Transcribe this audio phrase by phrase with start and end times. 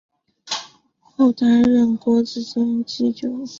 [1.15, 3.45] 后担任国子监祭酒。